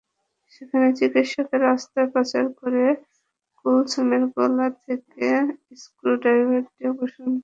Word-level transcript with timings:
সেখানে 0.53 0.87
চিকিৎসকেরা 0.99 1.67
অস্ত্রোপচার 1.75 2.45
করে 2.59 2.85
কুলসুমের 3.59 4.23
গাল 4.33 4.55
থেকে 4.85 5.27
স্ক্রু 5.81 6.11
ড্রাইভারটি 6.21 6.81
অপসারণ 6.91 7.23
করেন। 7.27 7.39